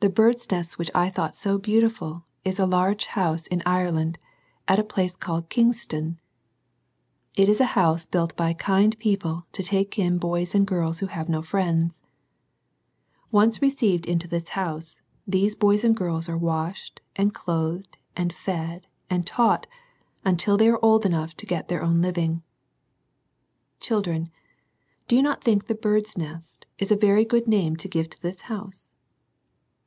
[0.00, 4.16] The bird's nest which I thought so beautif is a large house in Ireland,
[4.68, 6.20] at a place callc Kingstown.
[7.34, 11.06] It is a house built by kind peop to take in boys and girls who
[11.06, 12.00] have no friend
[13.32, 18.86] Once received into this house, these boys ar girls are washed, and clothed, and fed,
[19.10, 19.66] ai taught,
[20.24, 22.44] until they are old enough to get the own living.
[23.80, 24.30] Children,
[25.08, 28.16] do you not think tl" Bird's Nest" was a very good name to give i
[28.20, 28.90] this house